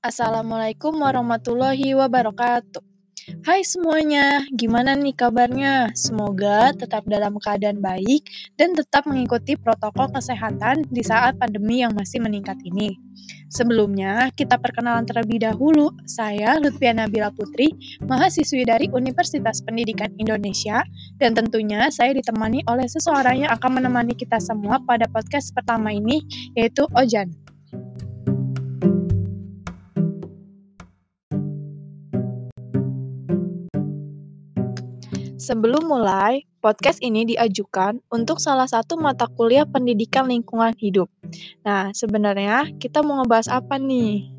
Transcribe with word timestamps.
Assalamualaikum 0.00 0.96
warahmatullahi 0.96 1.92
wabarakatuh. 1.92 2.80
Hai 3.44 3.60
semuanya, 3.60 4.48
gimana 4.48 4.96
nih 4.96 5.12
kabarnya? 5.12 5.92
Semoga 5.92 6.72
tetap 6.72 7.04
dalam 7.04 7.36
keadaan 7.36 7.84
baik 7.84 8.24
dan 8.56 8.72
tetap 8.72 9.04
mengikuti 9.04 9.60
protokol 9.60 10.08
kesehatan 10.08 10.88
di 10.88 11.04
saat 11.04 11.36
pandemi 11.36 11.84
yang 11.84 11.92
masih 11.92 12.16
meningkat 12.24 12.56
ini. 12.64 12.96
Sebelumnya, 13.52 14.32
kita 14.40 14.56
perkenalan 14.56 15.04
terlebih 15.04 15.44
dahulu. 15.44 15.92
Saya 16.08 16.56
Lutfia 16.56 16.96
Nabila 16.96 17.28
Putri, 17.36 17.68
mahasiswi 18.00 18.64
dari 18.64 18.88
Universitas 18.88 19.60
Pendidikan 19.60 20.16
Indonesia, 20.16 20.80
dan 21.20 21.36
tentunya 21.36 21.92
saya 21.92 22.16
ditemani 22.16 22.64
oleh 22.72 22.88
seseorang 22.88 23.44
yang 23.44 23.52
akan 23.52 23.84
menemani 23.84 24.16
kita 24.16 24.40
semua 24.40 24.80
pada 24.80 25.04
podcast 25.12 25.52
pertama 25.52 25.92
ini, 25.92 26.24
yaitu 26.56 26.88
Ojan. 26.96 27.49
Sebelum 35.50 35.90
mulai, 35.90 36.46
podcast 36.62 37.02
ini 37.02 37.26
diajukan 37.26 37.98
untuk 38.06 38.38
salah 38.38 38.70
satu 38.70 38.94
mata 38.94 39.26
kuliah 39.26 39.66
pendidikan 39.66 40.30
lingkungan 40.30 40.70
hidup. 40.78 41.10
Nah, 41.66 41.90
sebenarnya 41.90 42.70
kita 42.78 43.02
mau 43.02 43.18
ngebahas 43.18 43.58
apa 43.58 43.74
nih? 43.74 44.30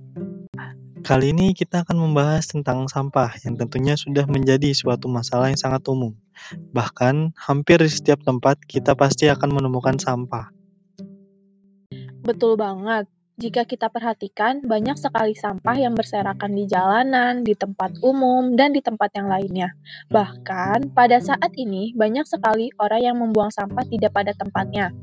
Kali 1.03 1.35
ini 1.35 1.51
kita 1.51 1.83
akan 1.83 1.99
membahas 1.99 2.47
tentang 2.47 2.87
sampah 2.87 3.35
yang 3.43 3.59
tentunya 3.59 3.99
sudah 3.99 4.23
menjadi 4.23 4.71
suatu 4.71 5.11
masalah 5.11 5.51
yang 5.51 5.59
sangat 5.59 5.83
umum. 5.91 6.15
Bahkan, 6.71 7.35
hampir 7.35 7.83
di 7.83 7.91
setiap 7.91 8.23
tempat 8.23 8.63
kita 8.63 8.95
pasti 8.95 9.27
akan 9.27 9.51
menemukan 9.51 9.99
sampah. 9.99 10.47
Betul 12.23 12.55
banget. 12.55 13.11
Jika 13.41 13.65
kita 13.65 13.89
perhatikan, 13.89 14.61
banyak 14.61 15.01
sekali 15.01 15.33
sampah 15.33 15.73
yang 15.73 15.97
berserakan 15.97 16.53
di 16.53 16.69
jalanan, 16.69 17.41
di 17.41 17.57
tempat 17.57 17.97
umum, 18.05 18.53
dan 18.53 18.69
di 18.69 18.85
tempat 18.85 19.09
yang 19.17 19.33
lainnya. 19.33 19.73
Bahkan, 20.13 20.93
pada 20.93 21.17
saat 21.17 21.49
ini, 21.57 21.89
banyak 21.97 22.21
sekali 22.29 22.69
orang 22.77 23.01
yang 23.01 23.17
membuang 23.17 23.49
sampah 23.49 23.81
tidak 23.89 24.13
pada 24.13 24.37
tempatnya. 24.37 24.93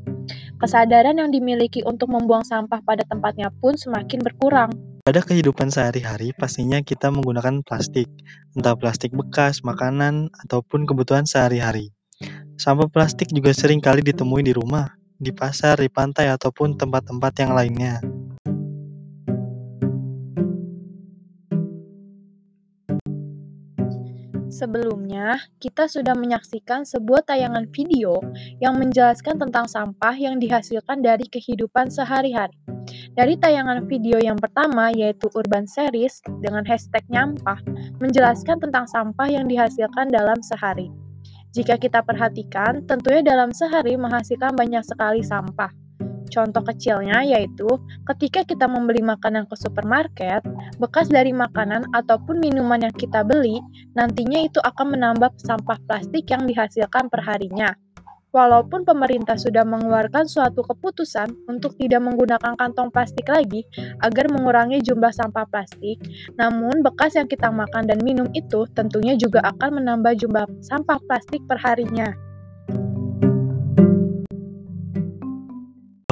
Kesadaran 0.62 1.18
yang 1.18 1.34
dimiliki 1.34 1.82
untuk 1.82 2.14
membuang 2.14 2.46
sampah 2.46 2.78
pada 2.78 3.02
tempatnya 3.10 3.50
pun 3.58 3.74
semakin 3.74 4.22
berkurang. 4.22 4.70
Pada 5.02 5.18
kehidupan 5.18 5.74
sehari-hari, 5.74 6.30
pastinya 6.38 6.78
kita 6.78 7.10
menggunakan 7.10 7.66
plastik, 7.66 8.06
entah 8.54 8.78
plastik 8.78 9.10
bekas, 9.18 9.66
makanan, 9.66 10.30
ataupun 10.46 10.86
kebutuhan 10.86 11.26
sehari-hari. 11.26 11.90
Sampah 12.54 12.86
plastik 12.86 13.34
juga 13.34 13.50
sering 13.50 13.82
kali 13.82 13.98
ditemui 13.98 14.46
di 14.46 14.54
rumah, 14.54 14.94
di 15.18 15.34
pasar, 15.34 15.82
di 15.82 15.90
pantai, 15.90 16.30
ataupun 16.30 16.78
tempat-tempat 16.78 17.32
yang 17.42 17.58
lainnya. 17.58 17.98
Sebelumnya, 24.58 25.38
kita 25.62 25.86
sudah 25.86 26.18
menyaksikan 26.18 26.82
sebuah 26.82 27.30
tayangan 27.30 27.70
video 27.70 28.18
yang 28.58 28.74
menjelaskan 28.74 29.38
tentang 29.38 29.70
sampah 29.70 30.18
yang 30.18 30.42
dihasilkan 30.42 30.98
dari 30.98 31.30
kehidupan 31.30 31.94
sehari-hari. 31.94 32.58
Dari 33.14 33.38
tayangan 33.38 33.86
video 33.86 34.18
yang 34.18 34.34
pertama, 34.34 34.90
yaitu 34.90 35.30
Urban 35.38 35.70
Series, 35.70 36.18
dengan 36.42 36.66
hashtag 36.66 37.06
nyampah, 37.06 37.62
menjelaskan 38.02 38.58
tentang 38.58 38.90
sampah 38.90 39.30
yang 39.30 39.46
dihasilkan 39.46 40.10
dalam 40.10 40.42
sehari. 40.42 40.90
Jika 41.54 41.78
kita 41.78 42.02
perhatikan, 42.02 42.82
tentunya 42.82 43.22
dalam 43.22 43.54
sehari 43.54 43.94
menghasilkan 43.94 44.58
banyak 44.58 44.82
sekali 44.82 45.22
sampah. 45.22 45.70
Contoh 46.28 46.60
kecilnya 46.60 47.24
yaitu 47.24 47.66
ketika 48.14 48.44
kita 48.44 48.68
membeli 48.68 49.00
makanan 49.00 49.48
ke 49.48 49.56
supermarket, 49.56 50.44
bekas 50.76 51.08
dari 51.08 51.32
makanan 51.32 51.88
ataupun 51.96 52.38
minuman 52.38 52.84
yang 52.84 52.94
kita 52.94 53.24
beli 53.24 53.58
nantinya 53.96 54.44
itu 54.44 54.60
akan 54.60 54.94
menambah 54.94 55.32
sampah 55.40 55.80
plastik 55.88 56.28
yang 56.28 56.44
dihasilkan 56.44 57.08
perharinya. 57.08 57.72
Walaupun 58.28 58.84
pemerintah 58.84 59.40
sudah 59.40 59.64
mengeluarkan 59.64 60.28
suatu 60.28 60.60
keputusan 60.60 61.32
untuk 61.48 61.80
tidak 61.80 62.04
menggunakan 62.04 62.60
kantong 62.60 62.92
plastik 62.92 63.24
lagi 63.24 63.64
agar 64.04 64.28
mengurangi 64.28 64.84
jumlah 64.84 65.08
sampah 65.08 65.48
plastik, 65.48 65.96
namun 66.36 66.84
bekas 66.84 67.16
yang 67.16 67.24
kita 67.24 67.48
makan 67.48 67.88
dan 67.88 68.04
minum 68.04 68.28
itu 68.36 68.68
tentunya 68.76 69.16
juga 69.16 69.40
akan 69.48 69.80
menambah 69.80 70.12
jumlah 70.20 70.44
sampah 70.60 71.00
plastik 71.08 71.40
perharinya. 71.48 72.27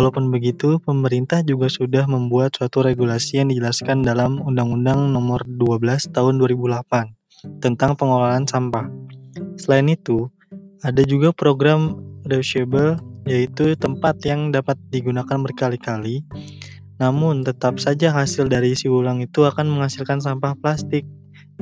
Walaupun 0.07 0.31
begitu, 0.31 0.79
pemerintah 0.87 1.43
juga 1.43 1.67
sudah 1.67 2.07
membuat 2.07 2.55
suatu 2.55 2.79
regulasi 2.79 3.43
yang 3.43 3.51
dijelaskan 3.51 4.07
dalam 4.07 4.39
Undang-Undang 4.39 5.11
Nomor 5.11 5.43
12 5.59 6.15
Tahun 6.15 6.39
2008 6.39 7.59
tentang 7.59 7.99
pengelolaan 7.99 8.47
sampah. 8.47 8.87
Selain 9.59 9.91
itu, 9.91 10.31
ada 10.87 11.03
juga 11.03 11.35
program 11.35 11.99
reusable, 12.23 13.03
yaitu 13.27 13.75
tempat 13.75 14.23
yang 14.23 14.55
dapat 14.55 14.79
digunakan 14.95 15.43
berkali-kali, 15.43 16.23
namun 17.03 17.43
tetap 17.43 17.83
saja 17.83 18.15
hasil 18.15 18.47
dari 18.47 18.79
isi 18.79 18.87
ulang 18.87 19.27
itu 19.27 19.43
akan 19.43 19.67
menghasilkan 19.67 20.23
sampah 20.23 20.55
plastik. 20.63 21.03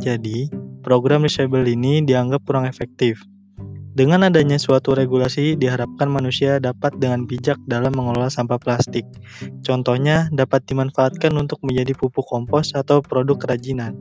Jadi, 0.04 0.52
program 0.84 1.24
reusable 1.24 1.64
ini 1.64 2.04
dianggap 2.04 2.44
kurang 2.44 2.68
efektif. 2.68 3.24
Dengan 3.94 4.26
adanya 4.26 4.58
suatu 4.58 4.90
regulasi, 4.90 5.54
diharapkan 5.54 6.10
manusia 6.10 6.58
dapat 6.58 6.98
dengan 6.98 7.30
bijak 7.30 7.62
dalam 7.70 7.94
mengelola 7.94 8.26
sampah 8.26 8.58
plastik. 8.58 9.06
Contohnya, 9.62 10.26
dapat 10.34 10.66
dimanfaatkan 10.66 11.30
untuk 11.38 11.62
menjadi 11.62 11.94
pupuk 11.94 12.26
kompos 12.26 12.74
atau 12.74 12.98
produk 12.98 13.38
kerajinan. 13.38 13.94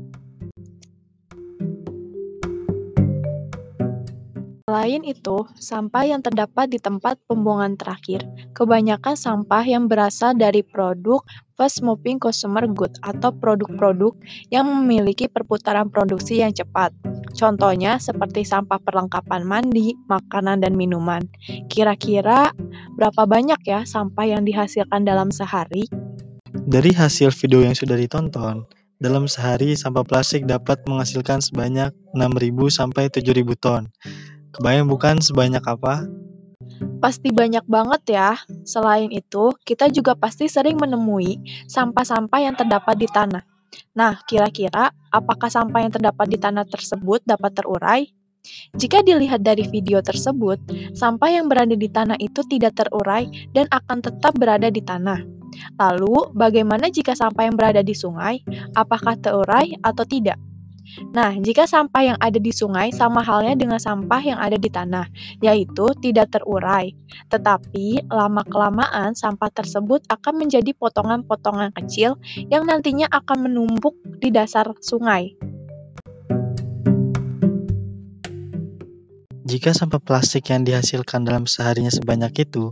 Selain 4.66 5.06
itu, 5.06 5.46
sampah 5.62 6.10
yang 6.10 6.26
terdapat 6.26 6.74
di 6.74 6.82
tempat 6.82 7.22
pembuangan 7.30 7.78
terakhir, 7.78 8.26
kebanyakan 8.58 9.14
sampah 9.14 9.62
yang 9.62 9.86
berasal 9.86 10.34
dari 10.34 10.66
produk 10.66 11.22
fast 11.54 11.86
moving 11.86 12.18
consumer 12.18 12.66
good 12.66 12.98
atau 13.06 13.30
produk-produk 13.30 14.18
yang 14.50 14.66
memiliki 14.66 15.30
perputaran 15.30 15.94
produksi 15.94 16.42
yang 16.42 16.50
cepat. 16.50 16.90
Contohnya 17.34 17.98
seperti 17.98 18.46
sampah 18.46 18.78
perlengkapan 18.78 19.42
mandi, 19.42 19.98
makanan, 20.06 20.62
dan 20.62 20.78
minuman. 20.78 21.26
Kira-kira 21.68 22.54
berapa 22.94 23.26
banyak 23.26 23.60
ya 23.66 23.84
sampah 23.84 24.26
yang 24.30 24.46
dihasilkan 24.46 25.04
dalam 25.04 25.34
sehari? 25.34 25.90
Dari 26.54 26.94
hasil 26.94 27.34
video 27.34 27.66
yang 27.66 27.74
sudah 27.74 27.98
ditonton, 27.98 28.70
dalam 29.02 29.26
sehari 29.26 29.74
sampah 29.74 30.06
plastik 30.06 30.46
dapat 30.46 30.80
menghasilkan 30.86 31.42
sebanyak 31.44 31.92
6.000 32.16 32.70
sampai 32.72 33.10
7.000 33.10 33.58
ton. 33.60 33.90
Kebayang 34.54 34.88
bukan 34.88 35.18
sebanyak 35.20 35.66
apa? 35.66 36.06
Pasti 37.04 37.36
banyak 37.36 37.68
banget 37.68 38.16
ya. 38.16 38.30
Selain 38.64 39.12
itu, 39.12 39.52
kita 39.68 39.92
juga 39.92 40.16
pasti 40.16 40.48
sering 40.48 40.80
menemui 40.80 41.42
sampah-sampah 41.68 42.40
yang 42.40 42.56
terdapat 42.56 42.96
di 42.96 43.10
tanah. 43.12 43.44
Nah, 43.94 44.22
kira-kira 44.26 44.94
apakah 45.14 45.50
sampah 45.50 45.86
yang 45.86 45.94
terdapat 45.94 46.28
di 46.30 46.38
tanah 46.38 46.66
tersebut 46.66 47.22
dapat 47.26 47.52
terurai? 47.54 48.02
Jika 48.76 49.00
dilihat 49.08 49.40
dari 49.40 49.64
video 49.72 50.04
tersebut, 50.04 50.60
sampah 50.92 51.32
yang 51.32 51.48
berada 51.48 51.80
di 51.80 51.88
tanah 51.88 52.20
itu 52.20 52.44
tidak 52.44 52.76
terurai 52.76 53.32
dan 53.56 53.72
akan 53.72 54.04
tetap 54.04 54.36
berada 54.36 54.68
di 54.68 54.84
tanah. 54.84 55.24
Lalu, 55.80 56.36
bagaimana 56.36 56.92
jika 56.92 57.16
sampah 57.16 57.48
yang 57.48 57.56
berada 57.56 57.80
di 57.80 57.96
sungai? 57.96 58.44
Apakah 58.76 59.16
terurai 59.16 59.78
atau 59.80 60.04
tidak? 60.04 60.36
Nah, 61.14 61.34
jika 61.38 61.66
sampah 61.66 62.14
yang 62.14 62.18
ada 62.22 62.38
di 62.38 62.54
sungai 62.54 62.94
sama 62.94 63.26
halnya 63.26 63.58
dengan 63.58 63.80
sampah 63.82 64.22
yang 64.22 64.40
ada 64.40 64.58
di 64.58 64.70
tanah, 64.70 65.10
yaitu 65.42 65.90
tidak 66.02 66.34
terurai. 66.34 66.94
Tetapi, 67.30 68.10
lama-kelamaan 68.10 69.18
sampah 69.18 69.50
tersebut 69.54 70.06
akan 70.10 70.46
menjadi 70.46 70.74
potongan-potongan 70.78 71.74
kecil 71.74 72.18
yang 72.50 72.66
nantinya 72.70 73.10
akan 73.10 73.50
menumpuk 73.50 73.98
di 74.22 74.30
dasar 74.30 74.70
sungai. 74.82 75.53
Jika 79.44 79.76
sampah 79.76 80.00
plastik 80.00 80.56
yang 80.56 80.64
dihasilkan 80.64 81.28
dalam 81.28 81.44
seharinya 81.44 81.92
sebanyak 81.92 82.48
itu, 82.48 82.72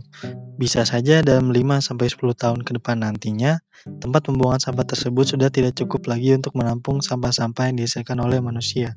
bisa 0.56 0.88
saja 0.88 1.20
dalam 1.20 1.52
5-10 1.52 2.16
tahun 2.32 2.64
ke 2.64 2.80
depan 2.80 3.04
nantinya, 3.04 3.60
tempat 4.00 4.24
pembuangan 4.24 4.72
sampah 4.72 4.88
tersebut 4.88 5.36
sudah 5.36 5.52
tidak 5.52 5.76
cukup 5.76 6.08
lagi 6.08 6.32
untuk 6.32 6.56
menampung 6.56 7.04
sampah-sampah 7.04 7.68
yang 7.68 7.76
dihasilkan 7.76 8.16
oleh 8.24 8.40
manusia. 8.40 8.96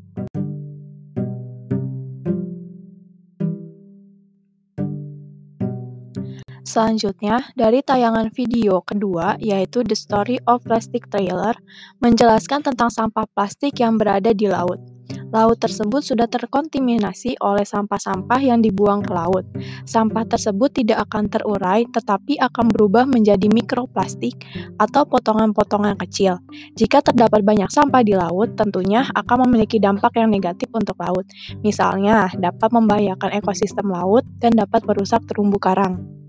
Selanjutnya, 6.64 7.44
dari 7.60 7.84
tayangan 7.84 8.32
video 8.32 8.80
kedua, 8.88 9.36
yaitu 9.44 9.84
The 9.84 10.00
Story 10.00 10.40
of 10.48 10.64
Plastic 10.64 11.12
Trailer, 11.12 11.60
menjelaskan 12.00 12.64
tentang 12.72 12.88
sampah 12.88 13.28
plastik 13.36 13.84
yang 13.84 14.00
berada 14.00 14.32
di 14.32 14.48
laut. 14.48 14.95
Laut 15.36 15.60
tersebut 15.60 16.00
sudah 16.00 16.32
terkontaminasi 16.32 17.36
oleh 17.44 17.68
sampah-sampah 17.68 18.40
yang 18.40 18.64
dibuang 18.64 19.04
ke 19.04 19.12
laut. 19.12 19.44
Sampah 19.84 20.24
tersebut 20.24 20.72
tidak 20.72 21.04
akan 21.12 21.28
terurai, 21.28 21.84
tetapi 21.92 22.40
akan 22.40 22.72
berubah 22.72 23.04
menjadi 23.04 23.52
mikroplastik 23.52 24.48
atau 24.80 25.04
potongan-potongan 25.04 26.00
kecil. 26.08 26.40
Jika 26.80 27.04
terdapat 27.04 27.44
banyak 27.44 27.68
sampah 27.68 28.00
di 28.08 28.16
laut, 28.16 28.56
tentunya 28.56 29.04
akan 29.12 29.44
memiliki 29.44 29.76
dampak 29.76 30.16
yang 30.16 30.32
negatif 30.32 30.72
untuk 30.72 30.96
laut. 31.04 31.28
Misalnya, 31.60 32.32
dapat 32.40 32.72
membahayakan 32.72 33.36
ekosistem 33.36 33.92
laut 33.92 34.24
dan 34.40 34.56
dapat 34.56 34.88
merusak 34.88 35.20
terumbu 35.28 35.60
karang. 35.60 36.25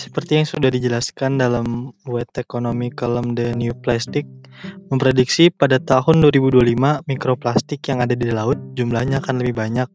Seperti 0.00 0.40
yang 0.40 0.48
sudah 0.48 0.72
dijelaskan 0.72 1.36
dalam 1.36 1.92
World 2.08 2.32
Economy 2.32 2.88
Column 2.88 3.36
The 3.36 3.52
New 3.52 3.76
Plastic, 3.84 4.24
memprediksi 4.88 5.52
pada 5.52 5.76
tahun 5.76 6.24
2025 6.24 7.04
mikroplastik 7.04 7.84
yang 7.84 8.00
ada 8.00 8.16
di 8.16 8.32
laut 8.32 8.56
jumlahnya 8.72 9.20
akan 9.20 9.44
lebih 9.44 9.60
banyak 9.60 9.88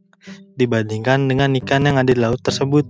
dibandingkan 0.62 1.26
dengan 1.26 1.58
ikan 1.58 1.90
yang 1.90 1.98
ada 1.98 2.14
di 2.14 2.22
laut 2.22 2.38
tersebut. 2.46 2.86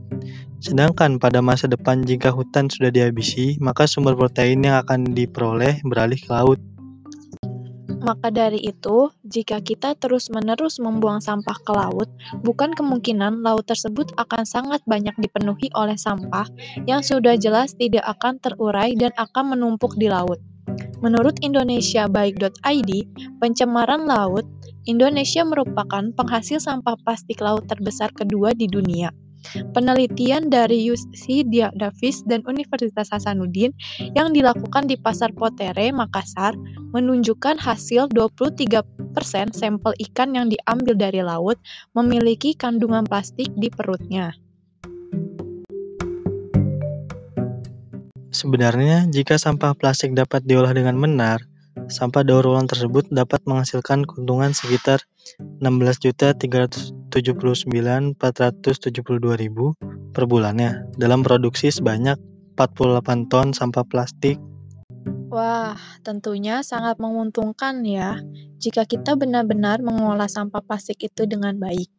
Sedangkan 0.59 1.15
pada 1.15 1.39
masa 1.39 1.71
depan 1.71 2.03
jika 2.03 2.35
hutan 2.35 2.67
sudah 2.67 2.91
dihabisi, 2.91 3.55
maka 3.63 3.87
sumber 3.87 4.19
protein 4.19 4.67
yang 4.67 4.83
akan 4.83 5.15
diperoleh 5.15 5.87
beralih 5.87 6.19
ke 6.19 6.27
laut. 6.27 6.59
Maka 8.05 8.29
dari 8.29 8.61
itu, 8.61 9.09
jika 9.25 9.57
kita 9.65 9.97
terus-menerus 9.97 10.77
membuang 10.77 11.17
sampah 11.17 11.57
ke 11.57 11.73
laut, 11.73 12.05
bukan 12.45 12.69
kemungkinan 12.77 13.41
laut 13.41 13.65
tersebut 13.65 14.13
akan 14.21 14.45
sangat 14.45 14.85
banyak 14.85 15.17
dipenuhi 15.17 15.73
oleh 15.73 15.97
sampah 15.97 16.45
yang 16.85 17.01
sudah 17.01 17.33
jelas 17.33 17.73
tidak 17.73 18.05
akan 18.05 18.37
terurai 18.37 18.93
dan 18.93 19.09
akan 19.17 19.57
menumpuk 19.57 19.97
di 19.97 20.05
laut. 20.05 20.37
Menurut 21.01 21.41
indonesiabaik.id, 21.41 22.91
pencemaran 23.41 24.05
laut, 24.05 24.45
Indonesia 24.85 25.41
merupakan 25.41 26.05
penghasil 26.13 26.61
sampah 26.61 26.93
plastik 27.01 27.41
laut 27.41 27.65
terbesar 27.65 28.13
kedua 28.13 28.53
di 28.53 28.69
dunia. 28.69 29.09
Penelitian 29.73 30.49
dari 30.49 30.87
UC 30.89 31.47
Davis 31.51 32.23
dan 32.25 32.41
Universitas 32.47 33.11
Hasanuddin 33.11 33.71
yang 34.17 34.33
dilakukan 34.33 34.87
di 34.89 34.97
Pasar 34.97 35.31
Potere, 35.33 35.91
Makassar, 35.91 36.55
menunjukkan 36.93 37.59
hasil 37.59 38.07
23% 38.13 39.53
sampel 39.53 39.91
ikan 40.09 40.35
yang 40.35 40.47
diambil 40.47 40.95
dari 40.95 41.21
laut 41.23 41.59
memiliki 41.91 42.55
kandungan 42.55 43.03
plastik 43.03 43.51
di 43.55 43.67
perutnya. 43.67 44.35
Sebenarnya, 48.35 49.07
jika 49.07 49.39
sampah 49.39 49.71
plastik 49.79 50.11
dapat 50.11 50.43
diolah 50.43 50.75
dengan 50.75 50.99
benar, 50.99 51.39
sampah 51.87 52.27
daur 52.27 52.43
ulang 52.43 52.67
tersebut 52.67 53.07
dapat 53.07 53.39
menghasilkan 53.47 54.03
keuntungan 54.03 54.51
sekitar 54.51 55.07
16.379.472.000 57.15 60.11
per 60.11 60.27
bulannya 60.27 60.91
dalam 60.99 61.23
produksi 61.23 61.71
sebanyak 61.71 62.19
48 62.59 63.31
ton 63.31 63.55
sampah 63.55 63.87
plastik. 63.87 64.35
Wah, 65.31 65.79
tentunya 66.03 66.59
sangat 66.63 66.99
menguntungkan 66.99 67.85
ya 67.87 68.19
jika 68.59 68.85
kita 68.87 69.15
benar-benar 69.15 69.81
mengolah 69.83 70.27
sampah 70.27 70.61
plastik 70.63 71.03
itu 71.03 71.25
dengan 71.27 71.59
baik. 71.59 71.89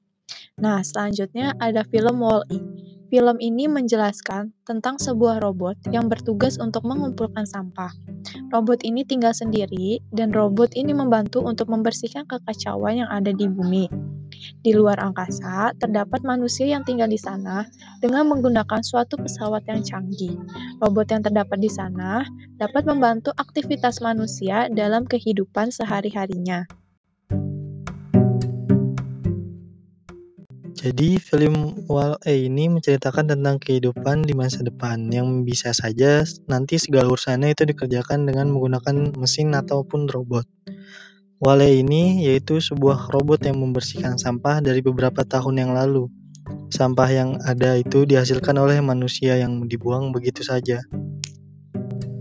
Nah, 0.57 0.81
selanjutnya 0.81 1.53
ada 1.61 1.85
film 1.85 2.25
Wall-E 2.25 2.87
Film 3.07 3.39
ini 3.39 3.71
menjelaskan 3.71 4.51
tentang 4.67 4.99
sebuah 4.99 5.39
robot 5.39 5.79
yang 5.95 6.11
bertugas 6.11 6.59
untuk 6.59 6.83
mengumpulkan 6.83 7.47
sampah. 7.47 7.95
Robot 8.51 8.83
ini 8.83 9.07
tinggal 9.07 9.31
sendiri, 9.31 10.03
dan 10.11 10.35
robot 10.35 10.75
ini 10.75 10.91
membantu 10.91 11.39
untuk 11.47 11.71
membersihkan 11.71 12.27
kekacauan 12.27 13.07
yang 13.07 13.11
ada 13.15 13.31
di 13.31 13.47
bumi. 13.47 13.87
Di 14.65 14.75
luar 14.75 14.99
angkasa, 14.99 15.77
terdapat 15.79 16.27
manusia 16.27 16.67
yang 16.67 16.83
tinggal 16.83 17.06
di 17.06 17.19
sana 17.21 17.67
dengan 18.03 18.27
menggunakan 18.27 18.83
suatu 18.83 19.15
pesawat 19.21 19.65
yang 19.71 19.81
canggih. 19.87 20.37
Robot 20.83 21.06
yang 21.12 21.23
terdapat 21.23 21.59
di 21.61 21.71
sana 21.71 22.27
dapat 22.56 22.88
membantu 22.88 23.31
aktivitas 23.37 24.03
manusia 24.03 24.67
dalam 24.73 25.06
kehidupan 25.06 25.71
sehari-harinya. 25.71 26.67
Jadi 30.77 31.19
film 31.19 31.82
Wall-E 31.91 32.47
ini 32.47 32.71
menceritakan 32.71 33.32
tentang 33.32 33.59
kehidupan 33.59 34.23
di 34.23 34.39
masa 34.39 34.62
depan 34.62 35.11
yang 35.11 35.43
bisa 35.43 35.75
saja 35.75 36.23
nanti 36.47 36.79
segala 36.79 37.11
urusannya 37.11 37.56
itu 37.56 37.67
dikerjakan 37.67 38.23
dengan 38.29 38.55
menggunakan 38.55 39.17
mesin 39.19 39.56
ataupun 39.56 40.06
robot. 40.12 40.47
Wall-E 41.37 41.85
ini 41.85 42.25
yaitu 42.25 42.65
sebuah 42.65 43.12
robot 43.12 43.44
yang 43.44 43.61
membersihkan 43.61 44.17
sampah 44.17 44.65
dari 44.65 44.81
beberapa 44.81 45.21
tahun 45.21 45.61
yang 45.61 45.73
lalu. 45.77 46.09
Sampah 46.73 47.09
yang 47.12 47.31
ada 47.44 47.77
itu 47.77 48.09
dihasilkan 48.09 48.56
oleh 48.56 48.81
manusia 48.81 49.37
yang 49.37 49.69
dibuang 49.69 50.17
begitu 50.17 50.41
saja. 50.41 50.81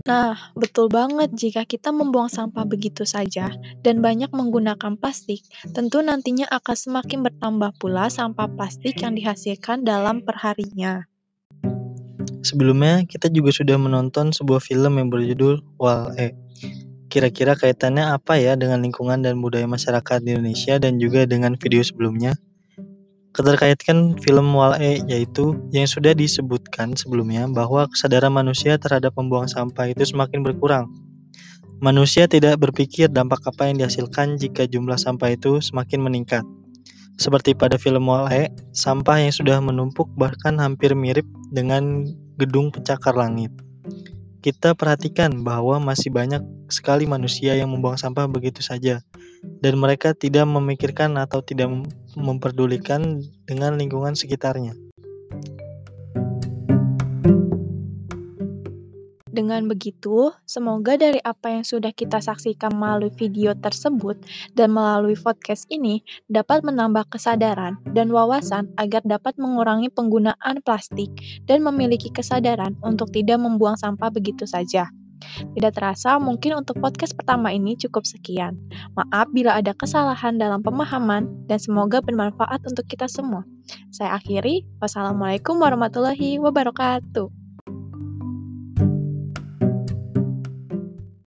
Nah, 0.06 0.38
betul 0.54 0.86
banget 0.86 1.34
jika 1.34 1.66
kita 1.66 1.90
membuang 1.90 2.30
sampah 2.30 2.62
begitu 2.62 3.02
saja 3.02 3.50
dan 3.82 3.98
banyak 3.98 4.30
menggunakan 4.30 4.94
plastik, 4.94 5.42
tentu 5.74 5.98
nantinya 5.98 6.46
akan 6.46 6.76
semakin 6.78 7.26
bertambah 7.26 7.74
pula 7.82 8.06
sampah 8.06 8.46
plastik 8.54 9.02
yang 9.02 9.18
dihasilkan 9.18 9.82
dalam 9.82 10.22
perharinya. 10.22 11.10
Sebelumnya, 12.46 13.02
kita 13.02 13.26
juga 13.34 13.50
sudah 13.50 13.74
menonton 13.74 14.30
sebuah 14.30 14.62
film 14.62 15.02
yang 15.02 15.10
berjudul 15.10 15.58
Wall-E. 15.82 16.38
Kira-kira 17.06 17.54
kaitannya 17.54 18.02
apa 18.02 18.36
ya 18.36 18.58
dengan 18.58 18.82
lingkungan 18.82 19.22
dan 19.22 19.38
budaya 19.38 19.64
masyarakat 19.64 20.24
di 20.26 20.34
Indonesia 20.34 20.76
dan 20.82 20.98
juga 20.98 21.24
dengan 21.24 21.54
video 21.54 21.80
sebelumnya? 21.80 22.34
keterkaitkan 23.36 24.16
film 24.24 24.56
Wall-E 24.56 25.04
yaitu 25.12 25.60
yang 25.68 25.84
sudah 25.84 26.16
disebutkan 26.16 26.96
sebelumnya 26.96 27.44
bahwa 27.44 27.84
kesadaran 27.92 28.32
manusia 28.32 28.80
terhadap 28.80 29.12
membuang 29.12 29.44
sampah 29.44 29.92
itu 29.92 30.08
semakin 30.08 30.40
berkurang. 30.40 30.88
Manusia 31.84 32.24
tidak 32.24 32.56
berpikir 32.56 33.12
dampak 33.12 33.44
apa 33.44 33.68
yang 33.68 33.84
dihasilkan 33.84 34.40
jika 34.40 34.64
jumlah 34.64 34.96
sampah 34.96 35.36
itu 35.36 35.60
semakin 35.60 36.00
meningkat. 36.00 36.40
Seperti 37.20 37.52
pada 37.52 37.76
film 37.76 38.08
Wall-E, 38.08 38.48
sampah 38.72 39.20
yang 39.20 39.32
sudah 39.36 39.60
menumpuk 39.60 40.08
bahkan 40.16 40.56
hampir 40.56 40.96
mirip 40.96 41.28
dengan 41.52 42.08
gedung 42.40 42.72
pencakar 42.72 43.12
langit. 43.12 43.52
Kita 44.46 44.78
perhatikan 44.78 45.42
bahwa 45.42 45.82
masih 45.82 46.14
banyak 46.14 46.38
sekali 46.70 47.02
manusia 47.02 47.58
yang 47.58 47.74
membuang 47.74 47.98
sampah 47.98 48.30
begitu 48.30 48.62
saja, 48.62 49.02
dan 49.58 49.74
mereka 49.74 50.14
tidak 50.14 50.46
memikirkan 50.46 51.18
atau 51.18 51.42
tidak 51.42 51.66
memperdulikan 52.14 53.26
dengan 53.42 53.74
lingkungan 53.74 54.14
sekitarnya. 54.14 54.85
Dengan 59.36 59.68
begitu, 59.68 60.32
semoga 60.48 60.96
dari 60.96 61.20
apa 61.20 61.52
yang 61.52 61.60
sudah 61.60 61.92
kita 61.92 62.24
saksikan 62.24 62.72
melalui 62.72 63.12
video 63.12 63.52
tersebut 63.52 64.16
dan 64.56 64.72
melalui 64.72 65.12
podcast 65.12 65.68
ini 65.68 66.00
dapat 66.32 66.64
menambah 66.64 67.04
kesadaran 67.12 67.76
dan 67.92 68.08
wawasan 68.08 68.72
agar 68.80 69.04
dapat 69.04 69.36
mengurangi 69.36 69.92
penggunaan 69.92 70.64
plastik 70.64 71.12
dan 71.44 71.60
memiliki 71.60 72.08
kesadaran 72.08 72.80
untuk 72.80 73.12
tidak 73.12 73.36
membuang 73.36 73.76
sampah 73.76 74.08
begitu 74.08 74.48
saja. 74.48 74.88
Tidak 75.52 75.72
terasa, 75.76 76.16
mungkin 76.16 76.56
untuk 76.64 76.80
podcast 76.80 77.12
pertama 77.12 77.52
ini 77.52 77.76
cukup 77.76 78.08
sekian. 78.08 78.56
Maaf 78.96 79.28
bila 79.36 79.60
ada 79.60 79.76
kesalahan 79.76 80.40
dalam 80.40 80.64
pemahaman, 80.64 81.28
dan 81.44 81.60
semoga 81.60 82.00
bermanfaat 82.00 82.64
untuk 82.64 82.88
kita 82.88 83.04
semua. 83.04 83.44
Saya 83.92 84.16
akhiri, 84.16 84.64
wassalamualaikum 84.80 85.60
warahmatullahi 85.60 86.40
wabarakatuh. 86.40 87.35